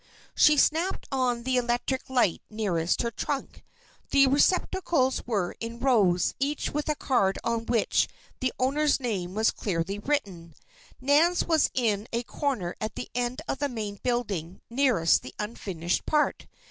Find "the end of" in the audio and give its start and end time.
12.95-13.59